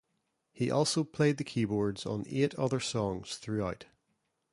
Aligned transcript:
He 0.51 0.71
also 0.71 1.03
played 1.03 1.37
the 1.37 1.43
keyboards 1.43 2.07
on 2.07 2.25
eight 2.27 2.55
other 2.55 2.79
songs 2.79 3.35
throughout. 3.35 3.85